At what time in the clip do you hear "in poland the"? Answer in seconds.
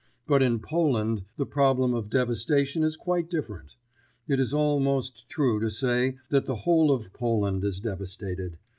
0.41-1.45